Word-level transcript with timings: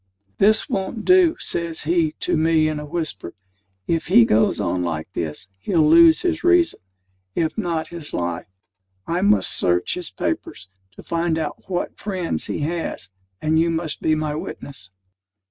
"This 0.39 0.67
won't 0.67 1.05
do," 1.05 1.35
says 1.37 1.81
he 1.83 2.13
to 2.21 2.35
me 2.35 2.67
in 2.67 2.79
a 2.79 2.87
whisper. 2.87 3.35
"If 3.85 4.07
he 4.07 4.25
goes 4.25 4.59
on 4.59 4.81
like 4.81 5.13
this, 5.13 5.47
he'll 5.59 5.87
lose 5.87 6.21
his 6.23 6.43
reason, 6.43 6.79
if 7.35 7.55
not 7.55 7.89
his 7.89 8.11
life. 8.11 8.47
I 9.05 9.21
must 9.21 9.51
search 9.55 9.93
his 9.93 10.09
papers, 10.09 10.69
to 10.95 11.03
find 11.03 11.37
out 11.37 11.69
what 11.69 11.99
friends 11.99 12.47
he 12.47 12.61
has; 12.61 13.11
and 13.43 13.59
you 13.59 13.69
must 13.69 14.01
be 14.01 14.15
my 14.15 14.33
witness." 14.33 14.91